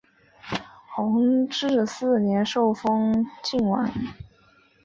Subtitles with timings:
[0.95, 3.87] 弘治四年受封泾王。